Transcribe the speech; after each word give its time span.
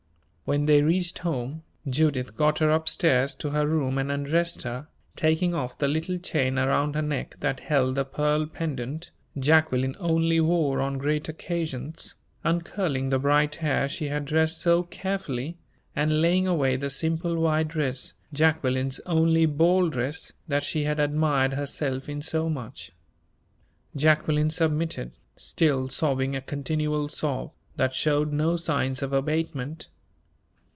When 0.43 0.65
they 0.65 0.81
reached 0.81 1.19
home, 1.19 1.63
Judith 1.89 2.35
got 2.35 2.59
her 2.59 2.71
up 2.71 2.89
stairs 2.89 3.35
to 3.35 3.51
her 3.51 3.65
room 3.65 3.97
and 3.97 4.11
undressed 4.11 4.63
her, 4.63 4.89
taking 5.15 5.53
off 5.53 5.77
the 5.77 5.87
little 5.87 6.17
chain 6.17 6.59
around 6.59 6.93
her 6.93 7.01
neck 7.01 7.37
that 7.39 7.61
held 7.61 7.95
the 7.95 8.03
pearl 8.03 8.45
pendant 8.47 9.11
Jacqueline 9.39 9.95
only 9.97 10.41
wore 10.41 10.81
on 10.81 10.97
great 10.97 11.29
occasions, 11.29 12.15
uncurling 12.43 13.11
the 13.11 13.17
bright 13.19 13.55
hair 13.63 13.87
she 13.87 14.09
had 14.09 14.25
dressed 14.25 14.59
so 14.59 14.83
carefully, 14.83 15.55
and 15.95 16.21
laying 16.21 16.47
away 16.47 16.75
the 16.75 16.89
simple 16.89 17.37
white 17.37 17.69
dress 17.69 18.15
Jacqueline's 18.33 18.99
only 19.05 19.45
ball 19.45 19.87
dress 19.87 20.33
that 20.49 20.63
she 20.65 20.83
had 20.83 20.99
admired 20.99 21.53
herself 21.53 22.09
in 22.09 22.21
so 22.21 22.49
much. 22.49 22.91
Jacqueline 23.95 24.49
submitted, 24.49 25.13
still 25.37 25.87
sobbing 25.87 26.35
a 26.35 26.41
continual 26.41 27.07
sob, 27.07 27.51
that 27.77 27.95
showed 27.95 28.33
no 28.33 28.57
signs 28.57 29.01
of 29.01 29.13
abatement. 29.13 29.87